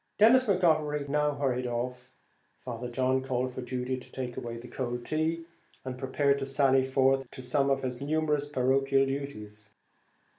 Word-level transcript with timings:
Denis 0.17 0.45
McGovery 0.45 1.07
now 1.07 1.35
hurried 1.35 1.67
off. 1.67 2.09
Father 2.61 2.89
John 2.89 3.21
called 3.21 3.53
for 3.53 3.61
Judy 3.61 3.99
to 3.99 4.11
take 4.11 4.35
away 4.35 4.57
the 4.57 4.67
cold 4.67 5.05
tea, 5.05 5.45
and 5.85 5.95
prepared 5.95 6.39
to 6.39 6.45
sally 6.47 6.83
forth 6.83 7.29
to 7.29 7.43
some 7.43 7.69
of 7.69 7.83
his 7.83 8.01
numerous 8.01 8.49
parochial 8.49 9.05
duties. 9.05 9.69